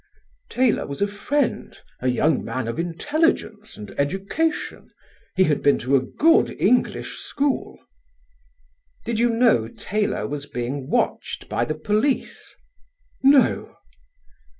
"Taylor 0.49 0.87
was 0.87 1.03
a 1.03 1.07
friend, 1.07 1.79
a 1.99 2.07
young 2.07 2.43
man 2.43 2.67
of 2.67 2.79
intelligence 2.79 3.77
and 3.77 3.91
education: 3.99 4.89
he 5.35 5.43
had 5.43 5.61
been 5.61 5.77
to 5.77 5.95
a 5.95 6.01
good 6.01 6.59
English 6.59 7.19
school." 7.19 7.77
"Did 9.05 9.19
you 9.19 9.29
know 9.29 9.67
Taylor 9.67 10.25
was 10.25 10.47
being 10.47 10.89
watched 10.89 11.47
by 11.47 11.65
the 11.65 11.75
police?" 11.75 12.55
"No." 13.21 13.75